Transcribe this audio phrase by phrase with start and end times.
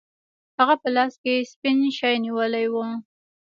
[0.59, 2.75] هغه په لاس کې سپین شی نیولی و.